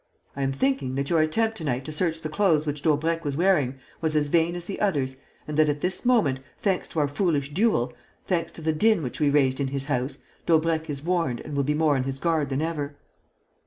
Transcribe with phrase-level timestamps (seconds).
[0.35, 3.37] I am thinking that your attempt to night to search the clothes which Daubrecq was
[3.37, 5.15] wearing was as vain as the others
[5.47, 7.93] and that, at this moment, thanks to our foolish duel,
[8.25, 10.17] thanks to the din which we raised in his house,
[10.47, 12.95] Daubrecq is warned and will be more on his guard than ever."